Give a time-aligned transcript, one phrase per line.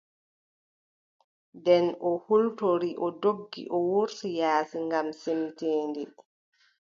[1.57, 6.03] Nden o hultori o doggi o wurti yaasi ngam semteende.